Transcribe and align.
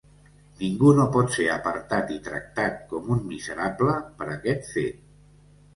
Ningú 0.61 0.93
no 0.99 1.05
pot 1.15 1.35
ser 1.35 1.45
apartat 1.57 2.15
i 2.15 2.19
tractat 2.31 2.81
com 2.95 3.15
un 3.19 3.25
miserable 3.35 4.01
per 4.21 4.31
aquest 4.39 4.71
fet. 4.79 5.03